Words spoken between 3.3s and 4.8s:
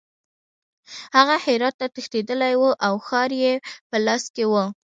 یې په لاس کې وو.